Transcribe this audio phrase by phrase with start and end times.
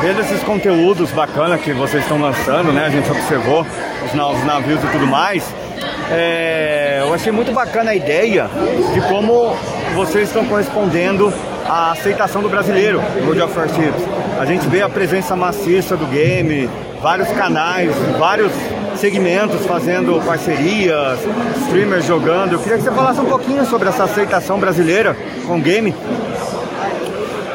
[0.00, 2.86] vendo esses conteúdos bacanas que vocês estão lançando, né?
[2.86, 5.54] A gente observou os, os navios e tudo mais.
[6.10, 8.48] É, eu achei muito bacana a ideia
[8.94, 9.56] de como
[9.94, 11.32] vocês estão correspondendo
[11.68, 14.02] à aceitação do brasileiro no World of Warships.
[14.38, 16.68] A gente vê a presença maciça do game,
[17.00, 18.52] vários canais, vários
[18.96, 21.18] segmentos fazendo parcerias,
[21.64, 22.52] streamers jogando.
[22.52, 25.16] Eu queria que você falasse um pouquinho sobre essa aceitação brasileira
[25.46, 25.94] com o game.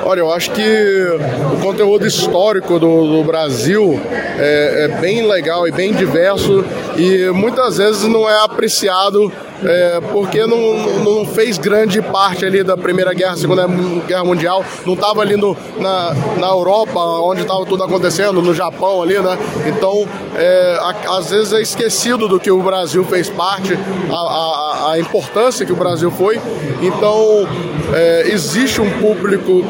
[0.03, 1.07] Olha, eu acho que
[1.53, 3.99] o conteúdo histórico do, do Brasil
[4.39, 6.65] é, é, bem legal e bem diverso
[6.97, 9.31] e muitas vezes não é apreciado
[9.63, 13.67] é, porque não, não fez grande parte ali da Primeira Guerra, Segunda
[14.07, 19.03] Guerra Mundial, não estava ali no, na, na Europa, onde estava tudo acontecendo, no Japão
[19.03, 19.37] ali, né?
[19.67, 23.77] Então, é, a, às vezes é esquecido do que o Brasil fez parte,
[24.09, 26.41] a, a, a importância que o Brasil foi.
[26.81, 27.47] Então,
[27.93, 29.63] é, existe um público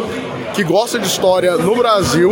[0.54, 2.32] que gosta de história no Brasil,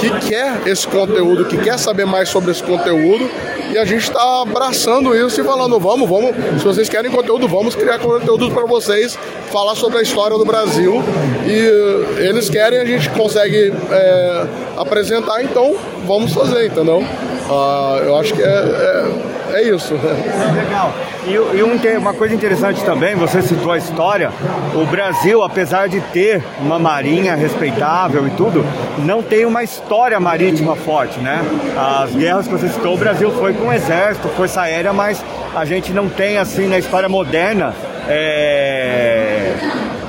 [0.00, 3.28] que quer esse conteúdo, que quer saber mais sobre esse conteúdo,
[3.72, 7.74] e a gente está abraçando isso e falando: vamos, vamos, se vocês querem conteúdo, vamos
[7.74, 9.18] criar conteúdo para vocês,
[9.50, 11.02] falar sobre a história do Brasil.
[11.46, 15.74] E eles querem, a gente consegue é, apresentar, então
[16.06, 17.04] vamos fazer, entendeu?
[17.48, 19.94] Uh, eu acho que é, é é isso.
[19.94, 20.92] Legal.
[21.24, 24.30] E, e um, uma coisa interessante também, você citou a história,
[24.74, 28.66] o Brasil, apesar de ter uma marinha respeitável e tudo,
[28.98, 31.40] não tem uma história marítima forte, né?
[31.76, 35.92] As guerras que você citou, o Brasil foi com exército, força aérea, mas a gente
[35.92, 37.74] não tem assim na história moderna.
[38.08, 39.52] É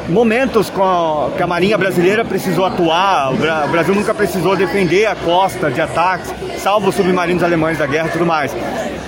[0.08, 5.06] momentos a, que a Marinha Brasileira precisou atuar, o, Bra o, Brasil nunca precisou defender
[5.06, 8.56] a costa de ataques, salvo os submarinos alemães da guerra e tudo mais.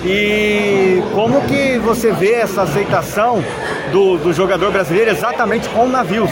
[0.04, 3.42] E como que você vê essa aceitação
[3.92, 6.30] do, do jogador brasileiro exatamente com navios?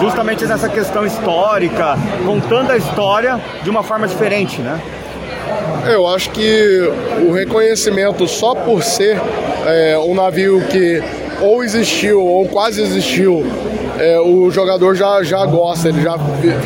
[0.00, 4.80] Justamente nessa questão histórica, contando a história de uma forma diferente, né?
[5.86, 6.92] Eu acho que
[7.26, 9.20] o reconhecimento só por ser
[9.66, 11.02] é, um navio que
[11.40, 13.44] ou existiu ou quase existiu,
[13.98, 16.16] é, o jogador já, já gosta, ele já,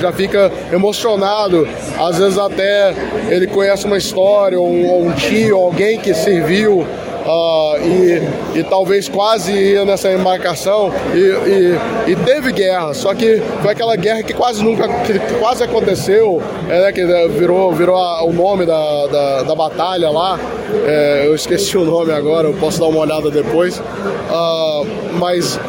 [0.01, 1.67] já fica emocionado.
[1.99, 2.95] Às vezes até
[3.29, 6.87] ele conhece uma história, ou um, um tio, alguém que serviu.
[7.25, 13.41] Uh, e, e, talvez quase ia nessa embarcação e, e, e, teve guerra, só que
[13.61, 18.25] foi aquela guerra que quase nunca, que, quase aconteceu, é, né, que virou, virou a,
[18.25, 20.37] o nome da, da, da batalha lá,
[20.85, 24.85] é, eu esqueci o nome agora, eu posso dar uma olhada depois, uh,
[25.15, 25.61] mas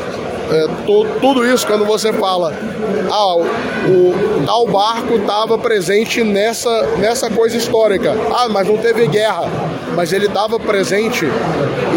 [0.51, 2.53] é, to, tudo isso quando você fala,
[3.11, 8.15] ah, o, tal barco estava presente nessa, nessa coisa histórica.
[8.33, 9.49] Ah, mas não teve guerra,
[9.95, 11.25] mas ele estava presente.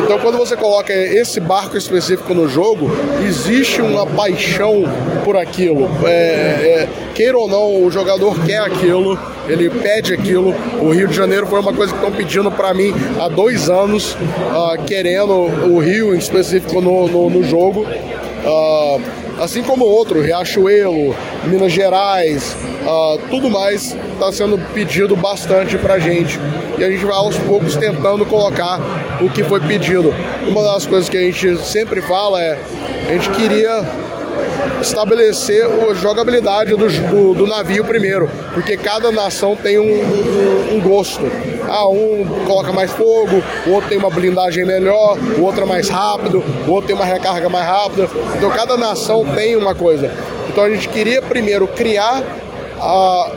[0.03, 2.91] Então quando você coloca esse barco específico no jogo,
[3.27, 4.84] existe uma paixão
[5.25, 5.89] por aquilo.
[6.05, 9.19] É, é, queira ou não, o jogador quer aquilo,
[9.49, 10.55] ele pede aquilo.
[10.81, 14.15] O Rio de Janeiro foi uma coisa que estão pedindo para mim há dois anos,
[14.15, 17.87] uh, querendo o Rio em específico no, no, no jogo.
[18.47, 19.03] Uh,
[19.43, 25.99] assim como outro, Riachuelo, Minas Gerais, uh, tudo mais está sendo pedido bastante para a
[25.99, 26.39] gente.
[26.79, 28.81] E a gente vai aos poucos tentando colocar
[29.21, 30.15] o que foi pedido.
[30.47, 32.59] Uma das coisas que a gente sempre fala é:
[33.09, 33.84] a gente queria
[34.81, 40.81] estabelecer a jogabilidade do, do, do, navio primeiro, porque cada nação tem um, um, um,
[40.81, 41.25] gosto.
[41.69, 45.88] Ah, um coloca mais fogo, o outro tem uma blindagem melhor, o outro é mais
[45.88, 48.09] rápido, o outro tem uma recarga mais rápida.
[48.37, 50.10] Então cada nação tem uma coisa.
[50.49, 52.22] Então a gente queria primeiro criar
[52.81, 53.31] a,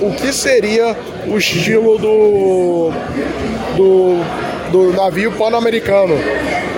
[0.00, 0.96] o que seria
[1.26, 2.90] o estilo do,
[3.76, 6.14] do, do navio pan-americano.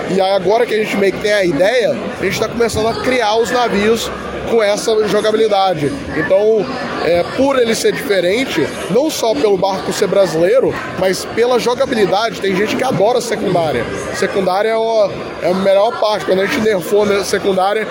[0.09, 2.87] E aí agora que a gente meio que tem a ideia, a gente está começando
[2.87, 4.09] a criar os navios
[4.49, 5.91] com essa jogabilidade.
[6.15, 6.65] Então,
[7.05, 12.41] é, por ele ser diferente, não só pelo barco ser brasileiro, mas pela jogabilidade.
[12.41, 13.85] Tem gente que adora secundária.
[14.15, 16.25] Secundária é, é a melhor parte.
[16.25, 17.87] Quando a gente nerfou na secundária,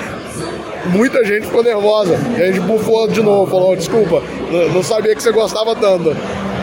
[0.86, 2.18] muita gente ficou nervosa.
[2.36, 4.20] E a gente bufou de novo, falou: desculpa,
[4.74, 6.16] não sabia que você gostava tanto.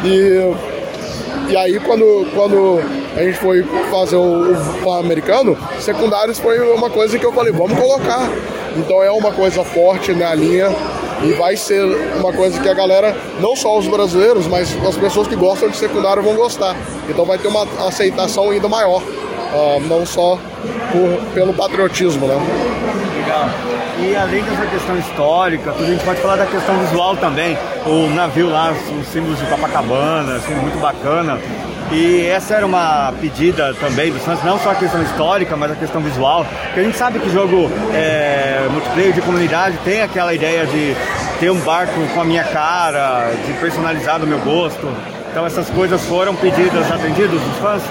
[0.04, 2.82] E, e aí, quando, quando
[3.16, 7.80] a gente foi fazer o, o americano, secundários foi uma coisa que eu falei: vamos
[7.80, 8.30] colocar.
[8.76, 10.70] Então é uma coisa forte na linha
[11.24, 11.84] e vai ser
[12.18, 15.78] uma coisa que a galera, não só os brasileiros, mas as pessoas que gostam de
[15.78, 16.76] secundário vão gostar.
[17.10, 20.38] Então vai ter uma aceitação ainda maior, uh, não só
[20.92, 22.36] por, pelo patriotismo, né?
[23.16, 23.50] Legal.
[24.00, 27.56] E além dessa questão histórica, a gente pode falar da questão visual também.
[27.86, 31.40] O navio lá, os símbolos de Copacabana, assim, muito bacana.
[31.92, 35.76] E essa era uma pedida também do Santos, não só a questão histórica, mas a
[35.76, 36.46] questão visual.
[36.66, 40.96] Porque a gente sabe que jogo é, multiplayer de comunidade tem aquela ideia de
[41.40, 44.88] ter um barco com a minha cara, de personalizar do meu gosto.
[45.30, 47.84] Então essas coisas foram pedidas, atendidas dos fãs?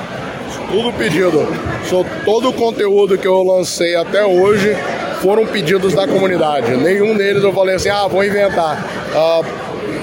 [0.71, 1.47] Tudo pedido.
[1.85, 4.77] Só todo o conteúdo que eu lancei até hoje
[5.21, 6.75] foram pedidos da comunidade.
[6.77, 8.83] Nenhum deles eu falei assim, ah, vou inventar.
[9.15, 9.43] Ah,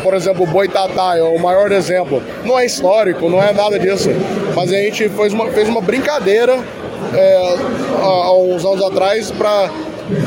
[0.08, 2.24] por exemplo, o Boitatá é o maior exemplo.
[2.46, 4.08] Não é histórico, não é nada disso.
[4.56, 6.58] Mas a gente fez uma, fez uma brincadeira
[7.14, 7.58] é,
[8.02, 9.70] há uns anos atrás para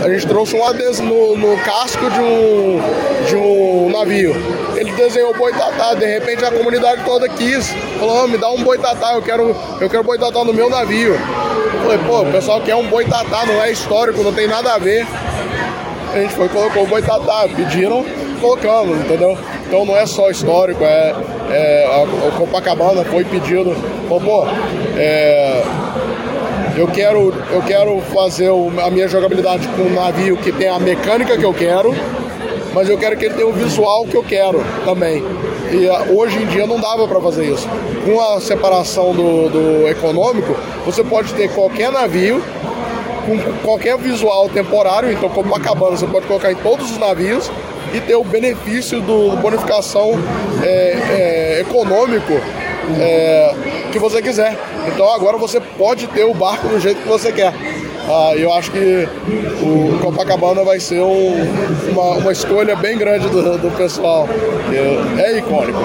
[0.05, 2.81] a gente trouxe um adesivo no, no, casco de um,
[3.27, 4.35] de um navio.
[4.77, 7.71] Ele desenhou boitatá, de repente a comunidade toda quis.
[7.99, 11.15] Falou, oh, me dá um boitatá, eu quero, eu quero boitatá no meu navio.
[11.15, 14.79] Eu falei, pô, o pessoal quer um boitatá, não é histórico, não tem nada a
[14.79, 15.07] ver.
[16.13, 18.05] A gente foi colocou o boitatá, pediram,
[18.43, 19.39] colocamos, entendeu?
[19.71, 21.15] Então não é só histórico, é,
[21.49, 23.73] é o Copacabana foi pedido,
[24.09, 24.45] falou, pô,
[24.99, 25.63] é,
[26.77, 31.39] eu quero, eu quero fazer a minha jogabilidade com um navio que tem a mecânica
[31.39, 31.95] que eu quero,
[32.75, 35.23] mas eu quero que ele tenha o visual que eu quero também.
[35.71, 37.69] E uh, hoje em dia não dava para fazer isso.
[38.05, 42.43] Com a separação do, do econômico, você pode ter qualquer navio
[43.39, 47.51] com qualquer visual temporário, então como Copacabana você pode colocar em todos os navios
[47.95, 50.13] e ter o benefício do bonificação
[50.63, 52.33] é, é, econômico
[52.99, 53.55] é,
[53.93, 54.57] que você quiser.
[54.89, 57.53] Então agora você pode ter o barco do jeito que você quer.
[58.13, 59.09] Ah, eu acho que
[59.63, 61.33] o Copacabana vai ser um,
[61.93, 64.29] uma, uma, escolha bem grande do, do pessoal.
[64.73, 65.79] É, é icônico.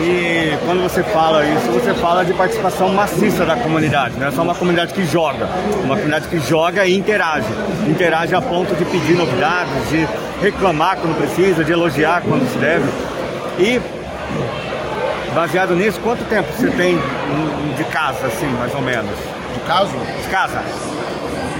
[0.00, 4.40] E quando você fala isso, você fala de participação maciça da comunidade, não é só
[4.40, 5.46] uma comunidade que joga,
[5.84, 7.48] uma comunidade que joga e interage.
[7.86, 10.08] Interage a ponto de pedir novidades, de
[10.40, 12.88] reclamar quando precisa, de elogiar quando se deve.
[13.58, 13.78] E
[15.34, 16.98] Baseado nisso, quanto tempo você tem
[17.74, 19.16] de casa, assim, mais ou menos?
[19.54, 19.92] De casa?
[20.22, 20.62] De casa.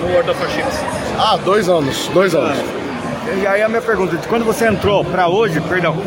[0.02, 0.80] No World of Warships.
[1.16, 2.08] Ah, dois anos.
[2.08, 2.58] Dois anos.
[3.40, 5.96] E aí a minha pergunta, de quando você entrou para hoje, perdão,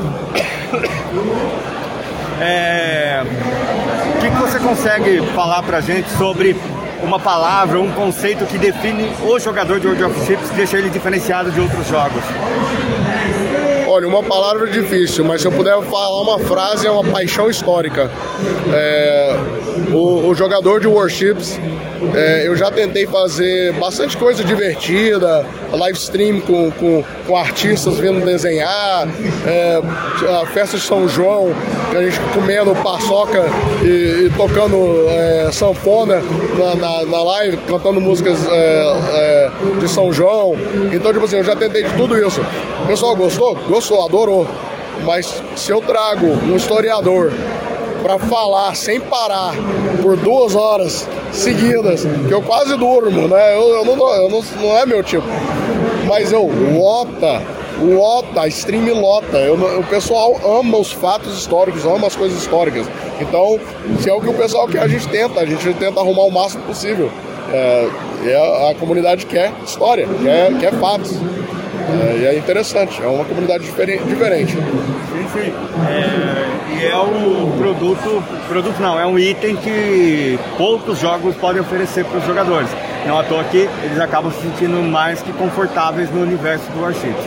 [2.41, 6.57] é, o que, que você consegue falar pra gente sobre
[7.01, 10.89] uma palavra, um conceito que define o jogador de World of Warships, que deixa ele
[10.89, 12.21] diferenciado de outros jogos?
[13.87, 18.11] Olha, uma palavra difícil, mas se eu puder falar uma frase, é uma paixão histórica.
[18.73, 19.39] É,
[19.91, 21.59] o, o, jogador de Warships,
[22.13, 28.23] é, eu já tentei fazer bastante coisa divertida, live stream com, com, com artistas vindo
[28.23, 29.07] desenhar,
[29.45, 29.81] é,
[30.41, 31.53] a festa de São João,
[31.91, 33.43] a gente comendo paçoca
[33.83, 34.77] e, e tocando
[35.09, 36.21] é, sanfona
[36.57, 38.83] na, na, na, live, cantando músicas é,
[39.13, 40.55] é, de São João.
[40.93, 42.41] Então, tipo assim, eu já tentei de tudo isso.
[42.83, 43.55] O pessoal gostou?
[43.67, 44.47] Gostou, adorou.
[45.03, 47.31] Mas se eu trago um historiador
[48.05, 49.55] para falar sem parar
[49.99, 53.55] por duas horas seguidas, que eu quase durmo, né?
[53.55, 55.25] Eu, eu, não, eu não, não é meu tipo.
[56.07, 56.47] Mas eu
[56.77, 57.41] lota,
[57.81, 59.37] lota, stream lota.
[59.37, 62.85] Eu, o pessoal ama os fatos históricos, ama as coisas históricas.
[63.19, 63.59] Então,
[63.99, 66.31] se é o que o pessoal quer, a gente tenta, a gente tenta arrumar o
[66.31, 67.09] máximo possível.
[67.51, 67.89] É,
[68.35, 71.11] a, a comunidade quer história, quer, quer fatos.
[71.87, 74.03] É, e é interessante, é uma comunidade diferente.
[74.05, 74.53] diferente.
[74.53, 75.53] Sim, sim.
[75.87, 82.03] É, e é um produto, produto não, é um item que poucos jogos podem oferecer
[82.05, 82.69] para os jogadores.
[83.05, 87.23] Não à toa que eles acabam se sentindo mais que confortáveis no universo do Warships.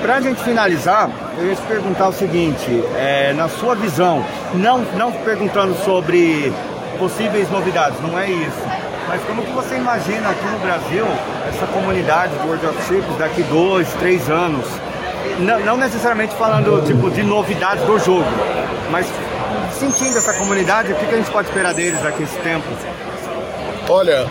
[0.00, 1.08] Para a gente finalizar,
[1.38, 6.52] eu ia te perguntar o seguinte, é, na sua visão, não, não perguntando sobre
[6.98, 8.81] possíveis novidades, não é isso
[9.12, 11.04] mas como que você imagina aqui no Brasil
[11.46, 14.64] essa comunidade do World of Ships daqui dois, três anos?
[15.38, 18.24] Não, não necessariamente falando tipo de novidades do jogo,
[18.90, 19.06] mas
[19.78, 22.64] sentindo essa comunidade, o que, que a gente pode esperar deles daqui a esse tempo?
[23.86, 24.26] Olha,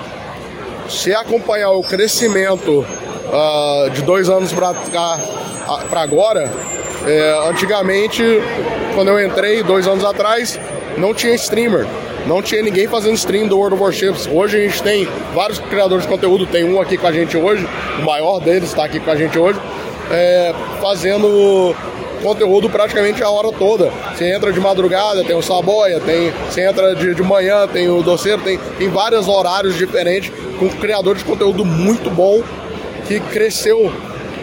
[0.90, 6.52] se acompanhar o crescimento uh, de dois anos para agora,
[7.06, 8.24] é, antigamente,
[8.96, 10.60] quando eu entrei, dois anos atrás,
[10.98, 11.86] não tinha streamer
[12.28, 14.28] não tinha ninguém fazendo stream do World of Warships.
[14.28, 17.68] Hoje a gente tem vários criadores de conteúdo, tem um aqui com a gente hoje,
[18.00, 19.60] o maior deles está aqui com a gente hoje,
[20.12, 21.76] é, fazendo
[22.22, 23.92] conteúdo praticamente a hora toda.
[24.14, 28.02] Você entra de madrugada, tem o Saboia, tem, você entra de, de manhã, tem o
[28.02, 32.42] Doceiro, tem, tem vários horários diferentes, com criadores de conteúdo muito bom,
[33.08, 33.92] que cresceu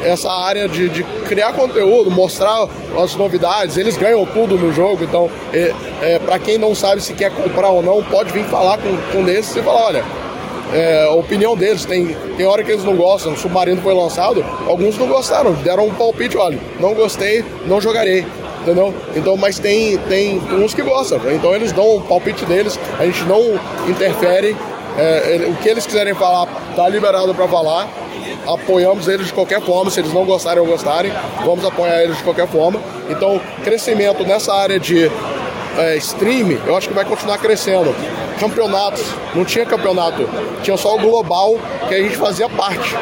[0.04, 2.66] essa área de, de criar conteúdo, mostrar
[3.02, 7.14] as novidades, eles ganham tudo no jogo, então é, é para quem não sabe se
[7.14, 10.04] quer comprar ou não, pode vir falar com, com esses e falar, olha,
[10.72, 14.44] é, a opinião deles, tem, tem hora que eles não gostam, o Submarino foi lançado,
[14.66, 18.26] alguns não gostaram, deram um palpite, olha, não gostei, não jogarei,
[18.62, 18.94] entendeu?
[19.16, 23.24] Então, mas tem, tem uns que gostam, então eles dão o palpite deles, a gente
[23.24, 24.54] não interfere,
[24.98, 27.88] é, o que eles quiserem falar, tá liberado para falar,
[28.46, 31.12] apoiamos eles de qualquer forma, se eles não gostarem ou gostarem,
[31.44, 32.80] vamos apoiar eles de qualquer forma.
[33.08, 35.10] Então, crescimento nessa área de
[35.78, 37.94] é, stream, eu acho que vai continuar crescendo.
[38.38, 39.04] Campeonatos,
[39.34, 40.28] não tinha campeonato,
[40.62, 41.56] tinha só o global
[41.88, 42.94] que a gente fazia parte.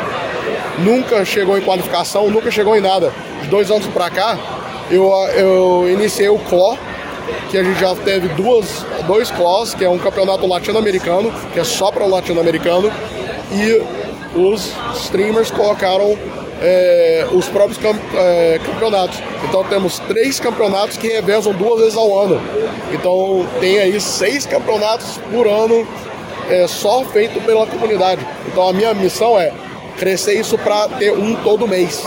[0.79, 3.13] Nunca chegou em qualificação, nunca chegou em nada.
[3.43, 4.39] De dois anos para cá,
[4.91, 6.79] eu, eu iniciei o CLO,
[7.51, 11.65] que a gente já teve duas, dois CLOs, que é um campeonato latino-americano, que é
[11.65, 12.91] só para o latino-americano,
[13.53, 13.83] e
[14.37, 16.17] os streamers colocaram
[16.61, 19.19] é, os próprios camp, é, campeonatos.
[19.49, 22.41] Então temos três campeonatos que revezam duas vezes ao ano.
[22.93, 25.87] Então tem aí seis campeonatos por ano
[26.49, 28.27] é, só feito pela comunidade.
[28.47, 29.53] Então a minha missão é
[29.99, 32.05] crescer isso para ter um todo mês.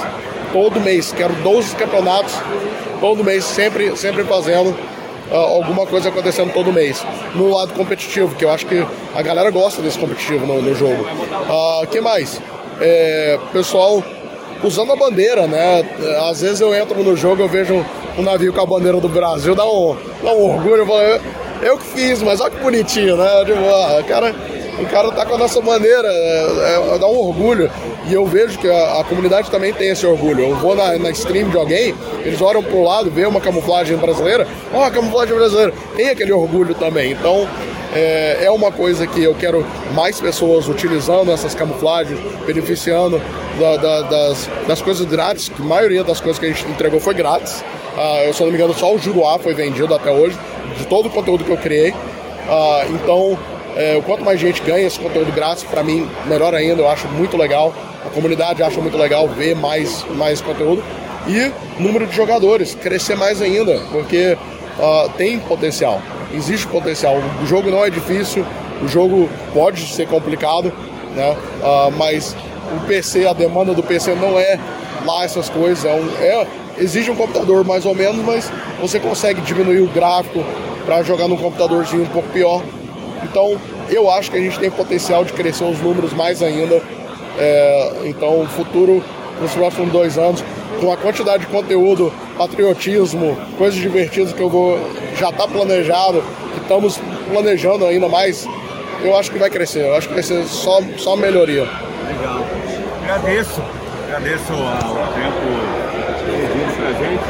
[0.52, 1.12] Todo mês.
[1.12, 2.34] Quero 12 campeonatos
[3.00, 4.76] todo mês, sempre, sempre fazendo
[5.32, 7.06] alguma coisa acontecendo todo mês.
[7.36, 11.06] No lado competitivo, que eu acho que a galera gosta desse competitivo no, no jogo.
[11.50, 12.42] O uh, que mais?
[12.82, 14.04] É, pessoal
[14.64, 15.84] usando a bandeira, né?
[16.30, 17.86] Às vezes eu entro no jogo, eu vejo
[18.18, 21.22] um navio com a bandeira do Brasil, dá um, dá um orgulho, eu, falo, eu,
[21.62, 23.46] eu que fiz, mas olha que bonitinho, né?
[23.46, 24.36] Tipo, ah, cara,
[24.82, 27.70] o cara tá com a nossa bandeira, é, é, dá um orgulho.
[28.08, 30.42] E eu vejo que a, a, comunidade também tem esse orgulho.
[30.42, 31.94] Eu vou na, na stream de alguém,
[32.24, 36.74] eles olham pro lado, vê uma camuflagem brasileira, ó, oh, camuflagem brasileira, tem aquele orgulho
[36.76, 37.12] também.
[37.12, 37.48] Então,
[37.94, 43.22] é, é, uma coisa que eu quero mais pessoas utilizando essas camuflagens, beneficiando
[43.60, 47.00] da, da, das, das coisas grátis, que a maioria das coisas que a gente entregou
[47.00, 47.64] foi grátis.
[47.98, 50.38] Uh, eu, se não me engano, só o Juruá foi vendido até hoje,
[50.78, 51.90] de todo o conteúdo que eu criei.
[51.92, 53.38] Uh, então,
[53.76, 57.08] é, o quanto mais gente ganha esse conteúdo grátis, para mim, melhor ainda, eu acho
[57.08, 57.74] muito legal.
[58.06, 60.84] A comunidade acha muito legal ver mais, mais conteúdo.
[61.28, 64.38] E número de jogadores, crescer mais ainda, porque
[64.80, 66.02] uh, tem potencial,
[66.34, 67.18] existe potencial.
[67.44, 68.46] O jogo não é difícil,
[68.82, 70.72] o jogo pode ser complicado,
[71.16, 71.38] né?
[71.62, 72.36] Uh, mas
[72.76, 74.60] o PC, a demanda do PC não é
[75.06, 76.48] lá essas coisas, é, um, é
[76.78, 80.44] exige um computador mais ou menos, mas você consegue diminuir o gráfico
[80.86, 82.64] para jogar num computadorzinho um pouco pior.
[83.24, 83.60] Então,
[83.90, 86.82] eu acho que a gente tem potencial de crescer os números mais ainda.
[87.38, 89.04] É, então, o futuro,
[89.42, 90.44] nos próximos dois anos,
[90.80, 94.80] com a quantidade de conteúdo, patriotismo, coisas divertidas que eu vou
[95.18, 96.24] já está planejado,
[96.54, 97.00] que estamos
[97.32, 98.48] planejando ainda mais,
[99.02, 99.86] eu acho que vai crescer.
[99.86, 101.62] Eu acho que vai ser só, só melhoria.
[102.08, 102.46] Legal.
[103.04, 103.62] Agradeço.
[104.08, 104.66] Agradeço o
[105.16, 105.80] tempo
[106.26, 107.24] que pra gente.